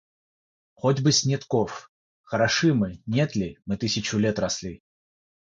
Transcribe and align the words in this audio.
Хоть 0.73 0.99
бы 1.01 1.11
Снетков... 1.11 1.91
Хороши 2.23 2.73
мы, 2.73 3.03
нет 3.05 3.35
ли, 3.35 3.59
мы 3.67 3.77
тысячу 3.77 4.17
лет 4.17 4.39
росли. 4.39 4.81